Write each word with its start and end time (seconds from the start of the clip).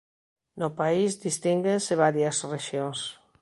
No 0.61 0.69
país 0.79 1.11
distínguense 1.27 1.93
varias 2.05 2.37
rexións. 2.53 2.99